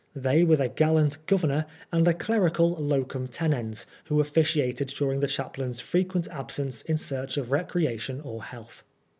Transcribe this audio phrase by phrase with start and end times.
[0.15, 5.79] They were the gallant Governor and a clerical locum tenens who officiated during the chaplain's
[5.79, 8.83] frequent absence in search of recreation or health.